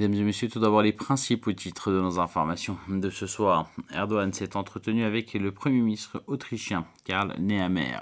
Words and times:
Mesdames 0.00 0.14
et 0.14 0.24
messieurs, 0.24 0.48
tout 0.48 0.60
d'abord 0.60 0.80
les 0.80 0.94
principaux 0.94 1.52
titres 1.52 1.92
de 1.92 2.00
nos 2.00 2.18
informations 2.20 2.78
de 2.88 3.10
ce 3.10 3.26
soir. 3.26 3.70
Erdogan 3.92 4.32
s'est 4.32 4.56
entretenu 4.56 5.04
avec 5.04 5.34
le 5.34 5.52
Premier 5.52 5.82
ministre 5.82 6.24
autrichien 6.26 6.86
Karl 7.04 7.34
Nehammer. 7.38 7.98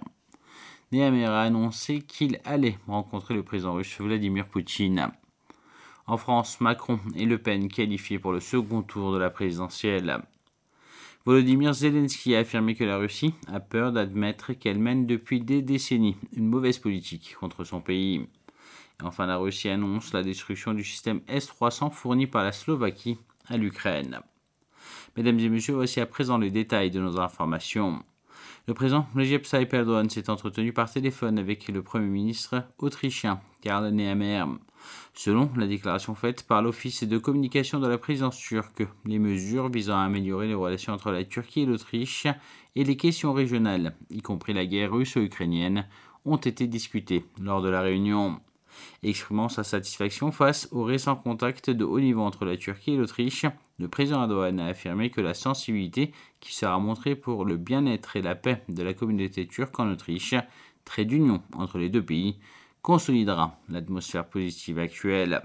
Nehammer 0.92 1.24
a 1.24 1.40
annoncé 1.40 2.02
qu'il 2.02 2.38
allait 2.44 2.78
rencontrer 2.86 3.34
le 3.34 3.42
président 3.42 3.74
russe 3.74 4.00
Vladimir 4.00 4.46
Poutine. 4.46 5.10
En 6.06 6.16
France, 6.18 6.60
Macron 6.60 7.00
et 7.16 7.26
Le 7.26 7.38
Pen 7.38 7.66
qualifiés 7.66 8.20
pour 8.20 8.30
le 8.30 8.38
second 8.38 8.82
tour 8.82 9.12
de 9.12 9.18
la 9.18 9.30
présidentielle. 9.30 10.22
Volodymyr 11.26 11.74
Zelensky 11.74 12.36
a 12.36 12.38
affirmé 12.38 12.76
que 12.76 12.84
la 12.84 12.98
Russie 12.98 13.34
a 13.48 13.58
peur 13.58 13.90
d'admettre 13.90 14.52
qu'elle 14.52 14.78
mène 14.78 15.08
depuis 15.08 15.40
des 15.40 15.62
décennies 15.62 16.16
une 16.36 16.46
mauvaise 16.46 16.78
politique 16.78 17.34
contre 17.40 17.64
son 17.64 17.80
pays. 17.80 18.24
Enfin, 19.04 19.26
la 19.26 19.36
Russie 19.36 19.68
annonce 19.68 20.12
la 20.12 20.24
destruction 20.24 20.74
du 20.74 20.82
système 20.82 21.20
S-300 21.28 21.90
fourni 21.92 22.26
par 22.26 22.42
la 22.42 22.52
Slovaquie 22.52 23.18
à 23.46 23.56
l'Ukraine. 23.56 24.20
Mesdames 25.16 25.38
et 25.38 25.48
messieurs, 25.48 25.74
voici 25.74 26.00
à 26.00 26.06
présent 26.06 26.38
les 26.38 26.50
détails 26.50 26.90
de 26.90 27.00
nos 27.00 27.20
informations. 27.20 28.02
Le 28.66 28.74
président 28.74 29.06
Recep 29.14 29.48
Tayyip 29.48 29.72
Erdogan 29.72 30.10
s'est 30.10 30.28
entretenu 30.28 30.72
par 30.72 30.92
téléphone 30.92 31.38
avec 31.38 31.68
le 31.68 31.82
Premier 31.82 32.08
ministre 32.08 32.64
autrichien 32.78 33.40
Karl 33.62 33.88
Nehammer. 33.88 34.44
Selon 35.14 35.50
la 35.56 35.66
déclaration 35.66 36.14
faite 36.14 36.46
par 36.46 36.60
l'Office 36.60 37.04
de 37.04 37.18
communication 37.18 37.80
de 37.80 37.88
la 37.88 37.98
présidence 37.98 38.38
turque, 38.38 38.86
les 39.04 39.18
mesures 39.18 39.70
visant 39.70 39.96
à 39.98 40.02
améliorer 40.02 40.48
les 40.48 40.54
relations 40.54 40.92
entre 40.92 41.10
la 41.10 41.24
Turquie 41.24 41.62
et 41.62 41.66
l'Autriche 41.66 42.26
et 42.76 42.84
les 42.84 42.96
questions 42.96 43.32
régionales, 43.32 43.96
y 44.10 44.22
compris 44.22 44.52
la 44.52 44.66
guerre 44.66 44.92
russo-ukrainienne, 44.92 45.86
ont 46.24 46.36
été 46.36 46.66
discutées 46.66 47.24
lors 47.40 47.62
de 47.62 47.68
la 47.68 47.80
réunion 47.80 48.40
exprimant 49.02 49.48
sa 49.48 49.64
satisfaction 49.64 50.32
face 50.32 50.68
au 50.72 50.84
récent 50.84 51.16
contact 51.16 51.70
de 51.70 51.84
haut 51.84 52.00
niveau 52.00 52.22
entre 52.22 52.44
la 52.44 52.56
Turquie 52.56 52.92
et 52.92 52.96
l'Autriche. 52.96 53.46
Le 53.78 53.88
président 53.88 54.22
Erdogan 54.22 54.60
a 54.60 54.66
affirmé 54.66 55.10
que 55.10 55.20
la 55.20 55.34
sensibilité 55.34 56.12
qui 56.40 56.54
sera 56.54 56.78
montrée 56.78 57.14
pour 57.14 57.44
le 57.44 57.56
bien-être 57.56 58.16
et 58.16 58.22
la 58.22 58.34
paix 58.34 58.62
de 58.68 58.82
la 58.82 58.94
communauté 58.94 59.46
turque 59.46 59.78
en 59.78 59.90
Autriche, 59.90 60.34
trait 60.84 61.04
d'union 61.04 61.42
entre 61.54 61.78
les 61.78 61.88
deux 61.88 62.04
pays, 62.04 62.38
consolidera 62.82 63.58
l'atmosphère 63.68 64.28
positive 64.28 64.78
actuelle. 64.78 65.42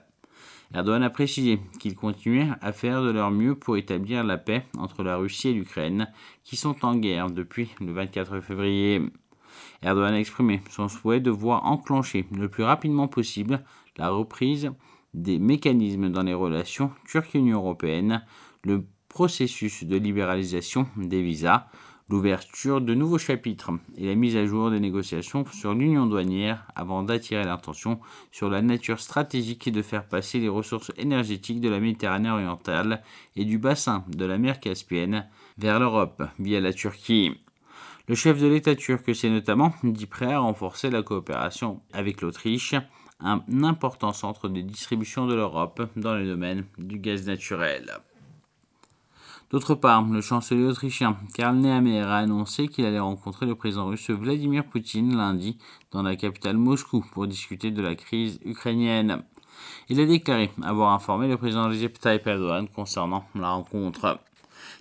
Erdogan 0.74 1.04
a 1.04 1.10
précisé 1.12 1.60
qu'il 1.80 1.96
continuait 1.96 2.48
à 2.62 2.74
faire 2.74 3.04
de 3.04 3.12
leur 3.12 3.30
mieux 3.30 3.54
pour 3.54 3.78
établir 3.78 4.24
la 4.24 4.38
paix 4.38 4.66
entre 4.78 5.04
la 5.04 5.18
Russie 5.18 5.50
et 5.50 5.54
l'Ukraine, 5.54 6.12
qui 6.44 6.56
sont 6.56 6.84
en 6.84 6.96
guerre 6.96 7.30
depuis 7.30 7.70
le 7.80 7.92
24 7.94 8.42
février. 8.42 9.02
Erdogan 9.82 10.14
a 10.14 10.20
exprimé 10.20 10.62
son 10.70 10.88
souhait 10.88 11.20
de 11.20 11.32
voir 11.32 11.66
enclencher 11.66 12.26
le 12.32 12.50
plus 12.50 12.64
rapidement 12.64 13.08
possible 13.08 13.64
la 13.98 14.10
reprise 14.10 14.72
des 15.14 15.40
mécanismes 15.40 16.10
dans 16.10 16.24
les 16.24 16.34
relations 16.34 16.92
Turquie-Union 17.08 17.60
européenne, 17.60 18.26
le 18.64 18.86
processus 19.10 19.84
de 19.84 19.96
libéralisation 19.96 20.88
des 20.98 21.22
visas, 21.22 21.68
l'ouverture 22.10 22.82
de 22.82 22.94
nouveaux 22.94 23.18
chapitres 23.18 23.72
et 23.98 24.08
la 24.08 24.16
mise 24.16 24.36
à 24.36 24.46
jour 24.46 24.72
des 24.72 24.80
négociations 24.80 25.46
sur 25.52 25.74
l'union 25.74 26.06
douanière 26.06 26.68
avant 26.76 27.04
d'attirer 27.04 27.44
l'attention 27.44 28.00
sur 28.32 28.50
la 28.50 28.62
nature 28.62 29.00
stratégique 29.00 29.72
de 29.72 29.82
faire 29.82 30.08
passer 30.08 30.40
les 30.40 30.50
ressources 30.50 30.92
énergétiques 30.98 31.62
de 31.62 31.70
la 31.70 31.80
Méditerranée 31.80 32.30
orientale 32.30 33.04
et 33.36 33.46
du 33.46 33.58
bassin 33.58 34.04
de 34.10 34.26
la 34.26 34.38
mer 34.38 34.60
Caspienne 34.60 35.28
vers 35.58 35.80
l'Europe 35.80 36.24
via 36.40 36.60
la 36.60 36.74
Turquie. 36.74 37.32
Le 38.10 38.16
chef 38.16 38.38
de 38.42 38.48
l'État 38.48 38.76
turc 38.76 39.16
s'est 39.16 39.30
notamment 39.30 39.74
dit 39.82 40.08
prêt 40.08 40.34
à 40.34 40.40
renforcer 40.40 40.90
la 40.90 41.04
coopération 41.04 41.80
avec 41.94 42.22
l'Autriche, 42.22 42.76
un 43.22 43.42
important 43.64 44.12
centre 44.12 44.50
de 44.50 44.60
distribution 44.60 45.26
de 45.26 45.34
l'Europe 45.34 45.88
dans 45.96 46.14
le 46.14 46.26
domaine 46.26 46.66
du 46.78 47.00
gaz 47.00 47.26
naturel. 47.26 47.94
D'autre 49.52 49.74
part, 49.74 50.04
le 50.04 50.20
chancelier 50.20 50.66
autrichien 50.66 51.16
Karl 51.34 51.56
Nehammer 51.56 52.02
a 52.02 52.18
annoncé 52.18 52.68
qu'il 52.68 52.86
allait 52.86 53.00
rencontrer 53.00 53.46
le 53.46 53.56
président 53.56 53.86
russe 53.86 54.10
Vladimir 54.10 54.66
Poutine 54.66 55.16
lundi 55.16 55.58
dans 55.92 56.04
la 56.04 56.18
capitale 56.18 56.58
Moscou 56.58 57.06
pour 57.14 57.26
discuter 57.28 57.72
de 57.72 57.82
la 57.82 57.96
crise 57.96 58.38
ukrainienne. 58.44 59.24
Il 59.88 60.02
a 60.02 60.06
déclaré 60.06 60.52
avoir 60.62 60.92
informé 60.92 61.30
le 61.30 61.38
président 61.38 61.70
Recep 61.70 61.98
Tayyip 62.00 62.28
Erdogan 62.28 62.68
concernant 62.68 63.24
la 63.34 63.52
rencontre. 63.52 64.20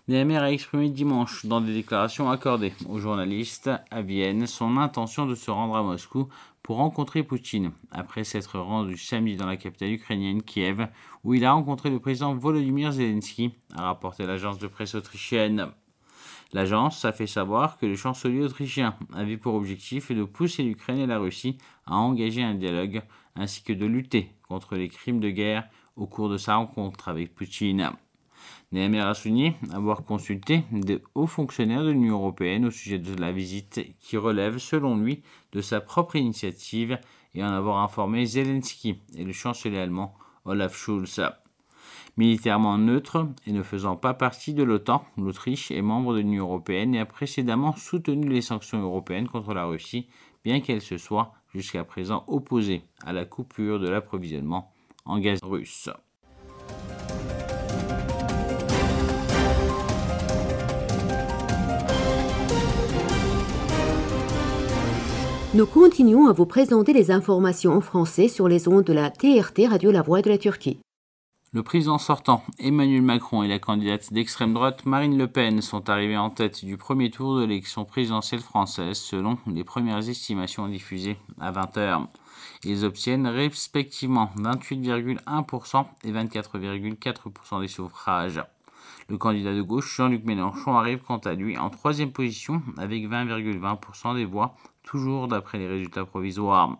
Nehammer 0.08 0.38
a 0.38 0.50
exprimé 0.50 0.88
dimanche 0.90 1.46
dans 1.46 1.60
des 1.60 1.72
déclarations 1.72 2.28
accordées 2.28 2.72
aux 2.88 2.98
journalistes 2.98 3.70
à 3.92 4.02
Vienne 4.02 4.48
son 4.48 4.76
intention 4.76 5.26
de 5.26 5.36
se 5.36 5.48
rendre 5.48 5.76
à 5.76 5.82
Moscou 5.84 6.28
pour 6.64 6.78
rencontrer 6.78 7.22
Poutine, 7.22 7.70
après 7.92 8.24
s'être 8.24 8.58
rendu 8.58 8.96
samedi 8.96 9.36
dans 9.36 9.46
la 9.46 9.56
capitale 9.56 9.92
ukrainienne 9.92 10.42
Kiev, 10.42 10.88
où 11.22 11.34
il 11.34 11.44
a 11.44 11.52
rencontré 11.52 11.88
le 11.88 12.00
président 12.00 12.34
Volodymyr 12.34 12.90
Zelensky, 12.90 13.52
a 13.76 13.82
rapporté 13.82 14.26
l'agence 14.26 14.58
de 14.58 14.66
presse 14.66 14.96
autrichienne. 14.96 15.68
L'agence 16.52 17.04
a 17.04 17.12
fait 17.12 17.28
savoir 17.28 17.78
que 17.78 17.86
le 17.86 17.94
chancelier 17.94 18.42
autrichien 18.42 18.96
avait 19.14 19.36
pour 19.36 19.54
objectif 19.54 20.10
de 20.10 20.24
pousser 20.24 20.64
l'Ukraine 20.64 20.98
et 20.98 21.06
la 21.06 21.18
Russie 21.18 21.58
à 21.86 21.94
engager 21.94 22.42
un 22.42 22.54
dialogue 22.54 23.02
ainsi 23.36 23.62
que 23.62 23.72
de 23.72 23.86
lutter 23.86 24.32
contre 24.48 24.74
les 24.74 24.88
crimes 24.88 25.20
de 25.20 25.30
guerre 25.30 25.68
au 25.94 26.08
cours 26.08 26.28
de 26.28 26.38
sa 26.38 26.56
rencontre 26.56 27.08
avec 27.08 27.36
Poutine. 27.36 27.92
Nehammer 28.72 29.00
a 29.00 29.14
souligné 29.14 29.54
avoir 29.72 30.04
consulté 30.04 30.64
des 30.72 31.02
hauts 31.14 31.26
fonctionnaires 31.26 31.84
de 31.84 31.90
l'Union 31.90 32.14
européenne 32.14 32.64
au 32.64 32.70
sujet 32.70 32.98
de 32.98 33.14
la 33.20 33.32
visite 33.32 33.80
qui 34.00 34.16
relève, 34.16 34.58
selon 34.58 34.96
lui, 34.96 35.22
de 35.52 35.60
sa 35.60 35.80
propre 35.80 36.16
initiative 36.16 36.98
et 37.34 37.44
en 37.44 37.50
avoir 37.50 37.82
informé 37.82 38.24
Zelensky 38.24 38.96
et 39.16 39.24
le 39.24 39.32
chancelier 39.32 39.78
allemand 39.78 40.14
Olaf 40.44 40.76
Scholz. 40.76 41.20
Militairement 42.16 42.76
neutre 42.76 43.28
et 43.46 43.52
ne 43.52 43.62
faisant 43.62 43.96
pas 43.96 44.12
partie 44.12 44.52
de 44.52 44.62
l'OTAN, 44.62 45.04
l'Autriche 45.16 45.70
est 45.70 45.80
membre 45.80 46.14
de 46.14 46.20
l'Union 46.20 46.44
européenne 46.44 46.94
et 46.94 47.00
a 47.00 47.06
précédemment 47.06 47.74
soutenu 47.74 48.28
les 48.28 48.42
sanctions 48.42 48.82
européennes 48.82 49.28
contre 49.28 49.54
la 49.54 49.64
Russie, 49.64 50.08
bien 50.44 50.60
qu'elle 50.60 50.82
se 50.82 50.98
soit 50.98 51.32
jusqu'à 51.54 51.84
présent 51.84 52.24
opposée 52.26 52.82
à 53.04 53.12
la 53.12 53.24
coupure 53.24 53.80
de 53.80 53.88
l'approvisionnement 53.88 54.70
en 55.04 55.18
gaz 55.18 55.38
russe. 55.42 55.88
Nous 65.54 65.66
continuons 65.66 66.28
à 66.28 66.32
vous 66.32 66.46
présenter 66.46 66.94
les 66.94 67.10
informations 67.10 67.74
en 67.74 67.82
français 67.82 68.28
sur 68.28 68.48
les 68.48 68.68
ondes 68.68 68.84
de 68.84 68.94
la 68.94 69.10
TRT 69.10 69.68
Radio 69.68 69.90
La 69.90 70.00
Voix 70.00 70.22
de 70.22 70.30
la 70.30 70.38
Turquie. 70.38 70.80
Le 71.52 71.62
président 71.62 71.98
sortant 71.98 72.42
Emmanuel 72.58 73.02
Macron 73.02 73.42
et 73.42 73.48
la 73.48 73.58
candidate 73.58 74.14
d'extrême 74.14 74.54
droite 74.54 74.86
Marine 74.86 75.18
Le 75.18 75.28
Pen 75.28 75.60
sont 75.60 75.90
arrivés 75.90 76.16
en 76.16 76.30
tête 76.30 76.64
du 76.64 76.78
premier 76.78 77.10
tour 77.10 77.36
de 77.36 77.42
l'élection 77.42 77.84
présidentielle 77.84 78.40
française 78.40 78.96
selon 78.96 79.36
les 79.46 79.62
premières 79.62 80.08
estimations 80.08 80.68
diffusées 80.68 81.18
à 81.38 81.52
20h. 81.52 82.06
Ils 82.64 82.86
obtiennent 82.86 83.26
respectivement 83.26 84.30
28,1% 84.38 85.84
et 86.04 86.12
24,4% 86.12 87.60
des 87.60 87.68
suffrages. 87.68 88.42
Le 89.08 89.18
candidat 89.18 89.52
de 89.52 89.60
gauche, 89.60 89.96
Jean-Luc 89.96 90.24
Mélenchon, 90.24 90.78
arrive 90.78 91.00
quant 91.06 91.18
à 91.18 91.34
lui 91.34 91.58
en 91.58 91.68
troisième 91.68 92.12
position 92.12 92.62
avec 92.78 93.06
20,20% 93.06 94.16
des 94.16 94.24
voix 94.24 94.54
toujours 94.82 95.28
d'après 95.28 95.58
les 95.58 95.68
résultats 95.68 96.04
provisoires. 96.04 96.78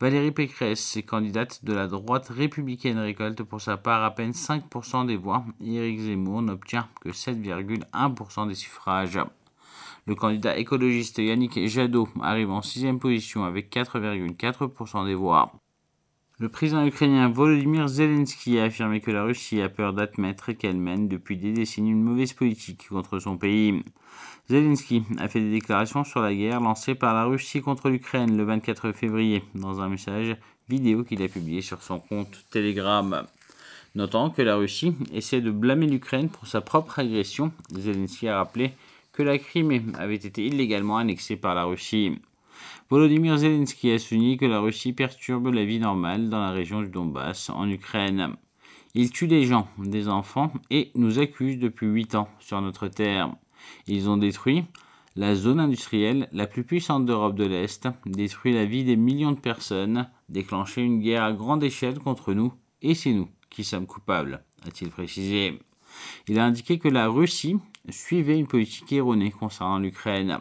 Valérie 0.00 0.32
Pécresse, 0.32 0.98
candidate 1.06 1.64
de 1.64 1.72
la 1.72 1.86
droite 1.86 2.28
républicaine, 2.28 2.98
récolte 2.98 3.42
pour 3.42 3.60
sa 3.60 3.76
part 3.76 4.04
à 4.04 4.14
peine 4.14 4.32
5% 4.32 5.06
des 5.06 5.16
voix 5.16 5.44
Éric 5.60 6.00
Zemmour 6.00 6.42
n'obtient 6.42 6.88
que 7.00 7.10
7,1% 7.10 8.48
des 8.48 8.54
suffrages. 8.54 9.20
Le 10.06 10.14
candidat 10.14 10.56
écologiste 10.56 11.18
Yannick 11.18 11.66
Jadot 11.66 12.08
arrive 12.22 12.50
en 12.50 12.62
sixième 12.62 12.98
position 12.98 13.44
avec 13.44 13.70
4,4% 13.70 15.04
des 15.04 15.14
voix. 15.14 15.52
Le 16.40 16.48
président 16.48 16.86
ukrainien 16.86 17.28
Volodymyr 17.28 17.88
Zelensky 17.88 18.60
a 18.60 18.64
affirmé 18.64 19.00
que 19.00 19.10
la 19.10 19.24
Russie 19.24 19.60
a 19.60 19.68
peur 19.68 19.92
d'admettre 19.92 20.52
qu'elle 20.52 20.76
mène 20.76 21.08
depuis 21.08 21.36
des 21.36 21.52
décennies 21.52 21.90
une 21.90 22.04
mauvaise 22.04 22.32
politique 22.32 22.88
contre 22.88 23.18
son 23.18 23.36
pays. 23.36 23.82
Zelensky 24.48 25.02
a 25.18 25.26
fait 25.26 25.40
des 25.40 25.50
déclarations 25.50 26.04
sur 26.04 26.20
la 26.20 26.32
guerre 26.32 26.60
lancée 26.60 26.94
par 26.94 27.12
la 27.12 27.24
Russie 27.24 27.60
contre 27.60 27.88
l'Ukraine 27.88 28.36
le 28.36 28.44
24 28.44 28.92
février 28.92 29.42
dans 29.56 29.80
un 29.80 29.88
message 29.88 30.36
vidéo 30.68 31.02
qu'il 31.02 31.24
a 31.24 31.28
publié 31.28 31.60
sur 31.60 31.82
son 31.82 31.98
compte 31.98 32.44
Telegram. 32.52 33.26
Notant 33.96 34.30
que 34.30 34.42
la 34.42 34.54
Russie 34.54 34.94
essaie 35.12 35.40
de 35.40 35.50
blâmer 35.50 35.88
l'Ukraine 35.88 36.28
pour 36.28 36.46
sa 36.46 36.60
propre 36.60 37.00
agression, 37.00 37.50
Zelensky 37.72 38.28
a 38.28 38.36
rappelé 38.36 38.74
que 39.12 39.24
la 39.24 39.38
Crimée 39.38 39.82
avait 39.98 40.14
été 40.14 40.46
illégalement 40.46 40.98
annexée 40.98 41.34
par 41.34 41.56
la 41.56 41.64
Russie. 41.64 42.20
Volodymyr 42.90 43.36
Zelensky 43.36 43.90
a 43.90 43.98
souligné 43.98 44.38
que 44.38 44.46
la 44.46 44.60
Russie 44.60 44.94
perturbe 44.94 45.48
la 45.48 45.66
vie 45.66 45.78
normale 45.78 46.30
dans 46.30 46.40
la 46.40 46.52
région 46.52 46.80
du 46.80 46.88
Donbass, 46.88 47.50
en 47.50 47.68
Ukraine. 47.68 48.34
Il 48.94 49.10
tue 49.10 49.28
des 49.28 49.44
gens, 49.44 49.68
des 49.76 50.08
enfants, 50.08 50.50
et 50.70 50.90
nous 50.94 51.18
accuse 51.18 51.58
depuis 51.58 51.86
huit 51.86 52.14
ans 52.14 52.30
sur 52.40 52.62
notre 52.62 52.88
terre. 52.88 53.30
Ils 53.88 54.08
ont 54.08 54.16
détruit 54.16 54.64
la 55.16 55.34
zone 55.34 55.60
industrielle 55.60 56.30
la 56.32 56.46
plus 56.46 56.64
puissante 56.64 57.04
d'Europe 57.04 57.34
de 57.34 57.44
l'Est, 57.44 57.88
détruit 58.06 58.54
la 58.54 58.64
vie 58.64 58.84
des 58.84 58.96
millions 58.96 59.32
de 59.32 59.40
personnes, 59.40 60.08
déclenché 60.30 60.80
une 60.80 61.00
guerre 61.00 61.24
à 61.24 61.32
grande 61.34 61.64
échelle 61.64 61.98
contre 61.98 62.32
nous, 62.32 62.54
et 62.80 62.94
c'est 62.94 63.12
nous 63.12 63.28
qui 63.50 63.64
sommes 63.64 63.86
coupables, 63.86 64.42
a-t-il 64.66 64.90
précisé. 64.90 65.58
Il 66.26 66.38
a 66.38 66.46
indiqué 66.46 66.78
que 66.78 66.88
la 66.88 67.08
Russie 67.08 67.58
suivait 67.90 68.38
une 68.38 68.46
politique 68.46 68.92
erronée 68.92 69.30
concernant 69.30 69.78
l'Ukraine. 69.78 70.38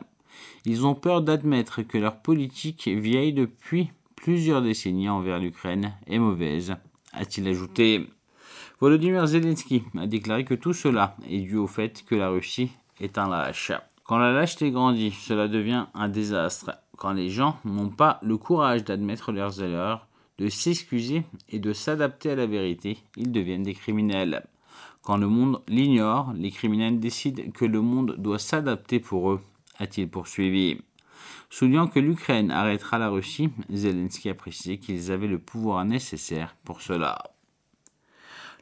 Ils 0.65 0.85
ont 0.85 0.95
peur 0.95 1.21
d'admettre 1.21 1.81
que 1.81 1.97
leur 1.97 2.21
politique 2.21 2.87
vieille 2.87 3.33
depuis 3.33 3.89
plusieurs 4.15 4.61
décennies 4.61 5.09
envers 5.09 5.39
l'Ukraine 5.39 5.93
est 6.07 6.19
mauvaise, 6.19 6.75
a-t-il 7.13 7.47
ajouté. 7.47 8.07
Volodymyr 8.79 9.25
Zelensky 9.25 9.83
a 9.97 10.07
déclaré 10.07 10.43
que 10.43 10.53
tout 10.53 10.73
cela 10.73 11.15
est 11.29 11.39
dû 11.39 11.55
au 11.55 11.67
fait 11.67 12.03
que 12.05 12.15
la 12.15 12.29
Russie 12.29 12.71
est 12.99 13.17
un 13.17 13.29
lâche. 13.29 13.71
Quand 14.03 14.17
la 14.17 14.31
lâcheté 14.31 14.71
grandit, 14.71 15.11
cela 15.11 15.47
devient 15.47 15.85
un 15.93 16.09
désastre. 16.09 16.71
Quand 16.97 17.13
les 17.13 17.29
gens 17.29 17.57
n'ont 17.65 17.89
pas 17.89 18.19
le 18.21 18.37
courage 18.37 18.83
d'admettre 18.83 19.31
leurs 19.31 19.61
erreurs, 19.61 20.07
de 20.37 20.49
s'excuser 20.49 21.23
et 21.49 21.59
de 21.59 21.73
s'adapter 21.73 22.31
à 22.31 22.35
la 22.35 22.45
vérité, 22.45 22.97
ils 23.15 23.31
deviennent 23.31 23.63
des 23.63 23.73
criminels. 23.73 24.45
Quand 25.01 25.17
le 25.17 25.27
monde 25.27 25.61
l'ignore, 25.67 26.33
les 26.35 26.51
criminels 26.51 26.99
décident 26.99 27.43
que 27.53 27.65
le 27.65 27.81
monde 27.81 28.15
doit 28.17 28.39
s'adapter 28.39 28.99
pour 28.99 29.31
eux, 29.31 29.41
a-t-il 29.79 30.09
poursuivi. 30.09 30.79
Soulignant 31.49 31.87
que 31.87 31.99
l'Ukraine 31.99 32.51
arrêtera 32.51 32.97
la 32.97 33.09
Russie, 33.09 33.49
Zelensky 33.73 34.29
a 34.29 34.35
précisé 34.35 34.77
qu'ils 34.77 35.11
avaient 35.11 35.27
le 35.27 35.39
pouvoir 35.39 35.85
nécessaire 35.85 36.55
pour 36.63 36.81
cela. 36.81 37.23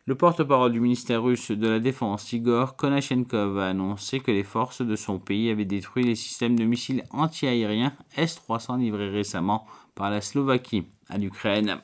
Le 0.08 0.14
porte-parole 0.14 0.72
du 0.72 0.80
ministère 0.80 1.24
russe 1.24 1.50
de 1.50 1.68
la 1.68 1.80
Défense, 1.80 2.32
Igor 2.32 2.76
Konashenkov, 2.76 3.58
a 3.58 3.70
annoncé 3.70 4.20
que 4.20 4.30
les 4.30 4.44
forces 4.44 4.84
de 4.84 4.96
son 4.96 5.18
pays 5.18 5.50
avaient 5.50 5.66
détruit 5.66 6.04
les 6.04 6.14
systèmes 6.14 6.56
de 6.56 6.64
missiles 6.64 7.04
anti-aériens 7.10 7.92
S-300 8.16 8.80
livrés 8.80 9.10
récemment 9.10 9.66
par 9.96 10.12
la 10.12 10.22
Slovaquie 10.22 10.86
à 11.10 11.18
l'Ukraine. 11.18 11.82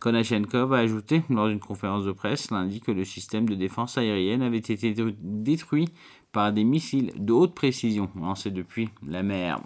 Konashenkov 0.00 0.72
a 0.72 0.78
ajouté 0.78 1.22
lors 1.30 1.48
d'une 1.48 1.60
conférence 1.60 2.04
de 2.04 2.12
presse 2.12 2.50
lundi 2.50 2.80
que 2.80 2.90
le 2.90 3.04
système 3.04 3.48
de 3.48 3.54
défense 3.54 3.98
aérienne 3.98 4.42
avait 4.42 4.58
été 4.58 4.94
détruit 5.20 5.88
par 6.32 6.52
des 6.52 6.64
missiles 6.64 7.12
de 7.16 7.32
haute 7.32 7.54
précision 7.54 8.10
lancés 8.16 8.50
depuis 8.50 8.88
la 9.06 9.22
mer. 9.22 9.60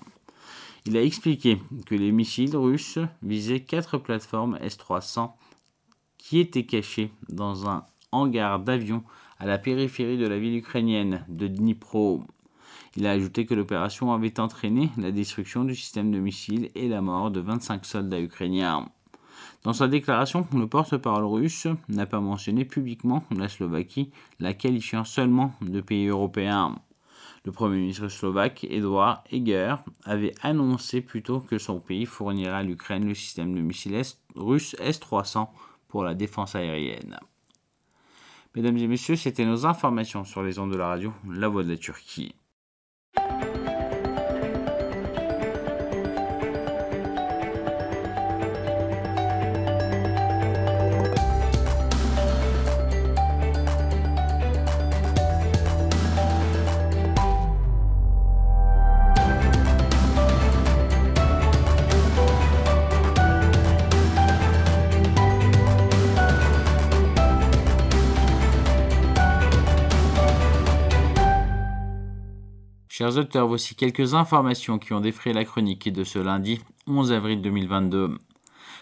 Il 0.84 0.96
a 0.96 1.02
expliqué 1.02 1.60
que 1.86 1.94
les 1.94 2.12
missiles 2.12 2.56
russes 2.56 2.98
visaient 3.22 3.60
quatre 3.60 3.98
plateformes 3.98 4.58
S-300 4.60 5.32
qui 6.16 6.38
était 6.38 6.66
caché 6.66 7.10
dans 7.28 7.68
un 7.68 7.84
hangar 8.12 8.60
d'avion 8.60 9.02
à 9.38 9.46
la 9.46 9.58
périphérie 9.58 10.18
de 10.18 10.26
la 10.26 10.38
ville 10.38 10.56
ukrainienne 10.56 11.24
de 11.28 11.48
Dnipro. 11.48 12.24
Il 12.96 13.06
a 13.06 13.10
ajouté 13.10 13.46
que 13.46 13.54
l'opération 13.54 14.12
avait 14.12 14.40
entraîné 14.40 14.90
la 14.96 15.10
destruction 15.10 15.64
du 15.64 15.74
système 15.74 16.10
de 16.10 16.18
missiles 16.18 16.70
et 16.74 16.88
la 16.88 17.02
mort 17.02 17.30
de 17.30 17.40
25 17.40 17.84
soldats 17.84 18.20
ukrainiens. 18.20 18.88
Dans 19.66 19.72
sa 19.72 19.88
déclaration, 19.88 20.46
le 20.54 20.68
porte-parole 20.68 21.24
russe 21.24 21.66
n'a 21.88 22.06
pas 22.06 22.20
mentionné 22.20 22.64
publiquement 22.64 23.24
la 23.36 23.48
Slovaquie, 23.48 24.12
la 24.38 24.54
qualifiant 24.54 25.02
seulement 25.02 25.54
de 25.60 25.80
pays 25.80 26.06
européen. 26.06 26.76
Le 27.44 27.50
Premier 27.50 27.78
ministre 27.78 28.06
slovaque, 28.06 28.62
Edouard 28.70 29.24
Heger, 29.32 29.78
avait 30.04 30.34
annoncé 30.40 31.00
plutôt 31.00 31.40
que 31.40 31.58
son 31.58 31.80
pays 31.80 32.06
fournirait 32.06 32.58
à 32.58 32.62
l'Ukraine 32.62 33.08
le 33.08 33.14
système 33.14 33.56
de 33.56 33.60
missiles 33.60 34.00
russe 34.36 34.76
S-300 34.78 35.48
pour 35.88 36.04
la 36.04 36.14
défense 36.14 36.54
aérienne. 36.54 37.18
Mesdames 38.54 38.78
et 38.78 38.86
messieurs, 38.86 39.16
c'était 39.16 39.44
nos 39.44 39.66
informations 39.66 40.24
sur 40.24 40.44
les 40.44 40.60
ondes 40.60 40.70
de 40.70 40.78
la 40.78 40.86
radio 40.86 41.12
La 41.28 41.48
Voix 41.48 41.64
de 41.64 41.70
la 41.70 41.76
Turquie. 41.76 42.36
Chers 72.98 73.18
auteurs, 73.18 73.46
voici 73.46 73.74
quelques 73.74 74.14
informations 74.14 74.78
qui 74.78 74.94
ont 74.94 75.02
défrayé 75.02 75.34
la 75.34 75.44
chronique 75.44 75.92
de 75.92 76.02
ce 76.02 76.18
lundi 76.18 76.62
11 76.86 77.12
avril 77.12 77.42
2022. 77.42 78.16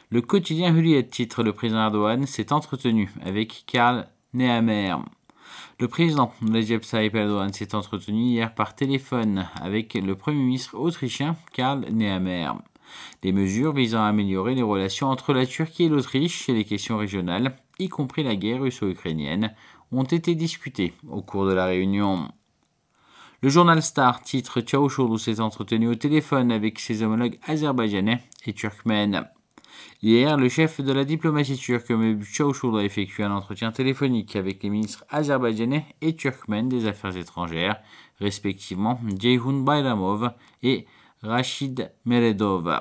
Le 0.09 0.21
quotidien 0.21 0.73
Hürriyet 0.73 1.09
titre 1.09 1.43
Le 1.43 1.53
président 1.53 1.81
Erdogan 1.81 2.25
s'est 2.25 2.53
entretenu 2.53 3.11
avec 3.25 3.65
Karl 3.67 4.07
Nehammer. 4.33 4.95
Le 5.81 5.89
président 5.89 6.33
Recep 6.43 6.83
Tayyip 6.83 7.17
Erdogan 7.17 7.53
s'est 7.53 7.75
entretenu 7.75 8.23
hier 8.23 8.55
par 8.55 8.77
téléphone 8.77 9.49
avec 9.61 9.95
le 9.95 10.15
premier 10.15 10.45
ministre 10.45 10.79
autrichien 10.79 11.35
Karl 11.53 11.85
Nehammer. 11.91 12.53
Les 13.25 13.33
mesures 13.33 13.73
visant 13.73 14.05
à 14.05 14.07
améliorer 14.07 14.55
les 14.55 14.63
relations 14.63 15.09
entre 15.09 15.33
la 15.33 15.45
Turquie 15.45 15.87
et 15.87 15.89
l'Autriche 15.89 16.49
et 16.49 16.55
les 16.55 16.65
questions 16.65 16.99
régionales, 16.99 17.57
y 17.81 17.89
compris 17.89 18.23
la 18.23 18.37
guerre 18.37 18.63
russo-ukrainienne, 18.63 19.53
ont 19.91 20.05
été 20.05 20.37
discutées 20.37 20.95
au 21.09 21.21
cours 21.21 21.47
de 21.47 21.53
la 21.53 21.67
réunion. 21.67 22.29
Le 23.45 23.51
journal 23.51 23.83
Star 23.83 24.23
titre 24.23 24.65
Çavuşoğlu 24.65 25.19
s'est 25.19 25.39
entretenu 25.39 25.91
au 25.91 25.95
téléphone 25.95 26.51
avec 26.51 26.81
ses 26.81 27.03
homologues 27.03 27.39
azerbaïdjanais 27.47 28.23
et 28.47 28.55
turkmènes. 28.55 29.29
Hier, 30.03 30.39
le 30.39 30.49
chef 30.49 30.81
de 30.81 30.91
la 30.91 31.05
diplomatie 31.05 31.59
turque, 31.59 31.91
Mehmet 31.91 32.25
Çavuşoğlu, 32.25 32.79
a 32.79 32.85
effectué 32.85 33.23
un 33.23 33.33
entretien 33.33 33.71
téléphonique 33.71 34.35
avec 34.37 34.63
les 34.63 34.71
ministres 34.71 35.05
azerbaïdjanais 35.11 35.85
et 36.01 36.17
turkmènes 36.17 36.71
des 36.71 36.87
Affaires 36.87 37.19
étrangères, 37.19 37.83
respectivement 38.19 38.99
Ceyhun 39.21 39.63
Bayramov 39.63 40.31
et 40.63 40.87
Rachid 41.23 41.93
Meredov. 42.07 42.81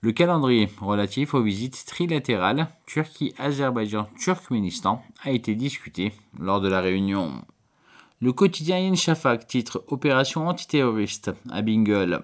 Le 0.00 0.10
calendrier 0.10 0.68
relatif 0.80 1.34
aux 1.34 1.42
visites 1.42 1.84
trilatérales 1.86 2.66
Turquie-Azerbaïdjan-Turkménistan 2.86 5.04
a 5.22 5.30
été 5.30 5.54
discuté 5.54 6.12
lors 6.36 6.60
de 6.60 6.66
la 6.66 6.80
réunion. 6.80 7.44
Le 8.22 8.32
quotidien 8.32 8.78
Yen 8.78 8.96
Shafak 8.96 9.46
titre 9.46 9.84
Opération 9.88 10.48
antiterroriste 10.48 11.32
à 11.50 11.60
Bingle. 11.60 12.22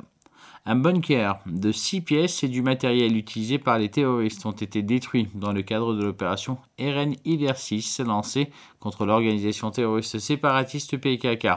Un 0.64 0.76
bunker 0.76 1.40
de 1.44 1.70
six 1.70 2.00
pièces 2.00 2.42
et 2.42 2.48
du 2.48 2.62
matériel 2.62 3.14
utilisé 3.14 3.58
par 3.58 3.78
les 3.78 3.90
terroristes 3.90 4.46
ont 4.46 4.52
été 4.52 4.80
détruits 4.80 5.28
dans 5.34 5.52
le 5.52 5.60
cadre 5.60 5.92
de 5.94 6.02
l'opération 6.02 6.56
RN 6.80 7.14
Hiver 7.26 7.58
6 7.58 8.00
lancée 8.00 8.50
contre 8.80 9.04
l'organisation 9.04 9.70
terroriste 9.70 10.18
séparatiste 10.18 10.96
PKK 10.96 11.48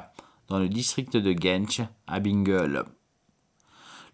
dans 0.49 0.59
le 0.59 0.67
district 0.67 1.15
de 1.15 1.31
Genç 1.31 1.83
à 2.05 2.19
Bingle. 2.19 2.83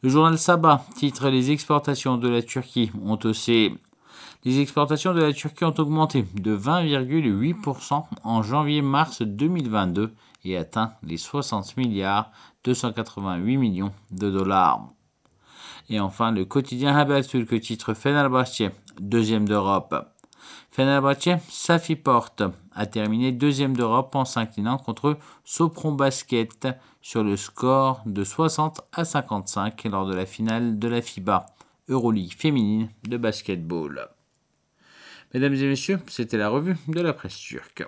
Le 0.04 0.10
journal 0.10 0.38
Sabah 0.38 0.86
titre 0.98 1.30
Les 1.30 1.50
exportations 1.50 2.18
de 2.18 2.30
la 2.30 2.44
Turquie 2.44 2.92
ont 3.04 3.18
haussé 3.24 3.74
les 4.44 4.60
exportations 4.60 5.14
de 5.14 5.22
la 5.22 5.34
Turquie 5.34 5.66
ont 5.66 5.76
augmenté 5.78 6.26
de 6.36 6.58
20,8% 6.58 8.06
en 8.24 8.44
janvier-mars 8.44 9.22
2022 9.22 10.14
et 10.46 10.58
atteint 10.58 10.94
les 11.04 11.18
60 11.18 11.78
milliards 11.78 12.32
288 12.64 13.58
millions 13.58 13.92
de 14.12 14.30
dollars. 14.30 14.88
Et 15.90 16.00
enfin, 16.00 16.32
le 16.32 16.46
quotidien 16.46 16.96
Haberturk 16.96 17.60
titre 17.60 17.94
Fenerbahçe, 17.94 18.64
deuxième 19.00 19.48
d'Europe. 19.48 19.94
Fenerbahçe, 20.72 21.40
Safi 21.50 21.96
Porte, 21.96 22.44
a 22.74 22.86
terminé 22.86 23.32
deuxième 23.32 23.76
d'Europe 23.76 24.16
en 24.16 24.26
s'inclinant 24.26 24.78
contre 24.78 25.18
Sopron 25.44 25.92
Basket 25.92 26.68
sur 27.02 27.24
le 27.24 27.36
score 27.36 28.02
de 28.06 28.24
60 28.24 28.82
à 28.94 29.04
55 29.04 29.84
lors 29.86 30.06
de 30.06 30.14
la 30.14 30.26
finale 30.26 30.80
de 30.80 30.88
la 30.88 31.02
FIBA, 31.02 31.46
Euroleague 31.88 32.34
féminine 32.34 32.90
de 33.08 33.18
basketball. 33.18 34.10
Mesdames 35.34 35.54
et 35.54 35.68
messieurs, 35.68 36.00
c'était 36.08 36.38
la 36.38 36.50
revue 36.50 36.78
de 36.88 37.02
la 37.02 37.14
presse 37.14 37.38
turque. 37.38 37.84